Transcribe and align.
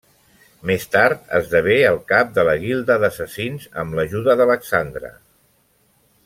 Més 0.69 0.85
tard 0.93 1.27
esdevé 1.39 1.75
el 1.89 1.99
cap 2.11 2.31
de 2.37 2.45
la 2.49 2.55
guilda 2.65 2.97
d'assassins, 3.05 3.69
amb 3.83 3.99
l'ajuda 4.01 4.37
d'Alexandra. 4.41 5.15